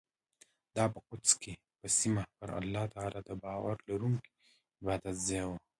[0.75, 1.31] دا په قدس
[1.79, 4.29] په سیمه کې پر الله تعالی د باور لرونکو
[4.81, 5.51] عبادتځای و.